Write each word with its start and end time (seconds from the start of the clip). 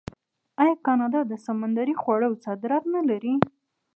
آیا 0.61 0.75
کاناډا 0.85 1.21
د 1.27 1.33
سمندري 1.45 1.93
خوړو 2.01 2.29
صادرات 2.45 2.83
نلري؟ 2.95 3.33